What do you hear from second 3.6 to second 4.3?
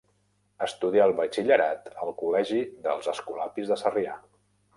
de Sarrià.